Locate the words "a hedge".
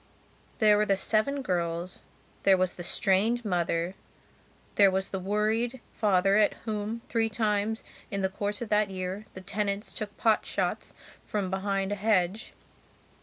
11.91-12.53